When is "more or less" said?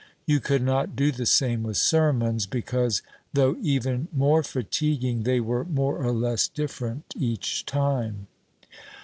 5.63-6.47